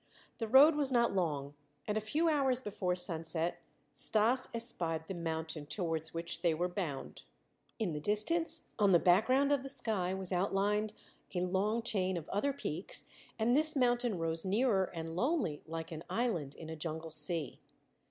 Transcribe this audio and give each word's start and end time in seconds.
The 0.39 0.47
road 0.47 0.73
was 0.73 0.91
not 0.91 1.13
long, 1.13 1.53
and 1.87 1.95
a 1.95 2.01
few 2.01 2.27
hours 2.27 2.59
before 2.59 2.95
sunset 2.95 3.61
Stas 3.91 4.49
espied 4.51 5.03
the 5.07 5.13
mountain 5.13 5.67
towards 5.67 6.11
which 6.11 6.41
they 6.41 6.55
were 6.55 6.67
bound. 6.67 7.21
In 7.77 7.93
the 7.93 7.99
distance 7.99 8.63
on 8.79 8.93
the 8.93 8.97
background 8.99 9.51
of 9.51 9.61
the 9.61 9.69
sky 9.69 10.15
was 10.15 10.31
outlined 10.31 10.93
a 11.35 11.41
long 11.41 11.83
chain 11.83 12.17
of 12.17 12.27
other 12.29 12.51
peaks, 12.51 13.03
and 13.37 13.55
this 13.55 13.75
mountain 13.75 14.17
rose 14.17 14.43
nearer 14.43 14.85
and 14.85 15.15
lonely, 15.15 15.61
like 15.67 15.91
an 15.91 16.03
island 16.09 16.55
in 16.55 16.71
a 16.71 16.75
jungle 16.75 17.11
sea. 17.11 17.59